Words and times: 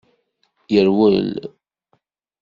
Yerwel. 0.73 1.23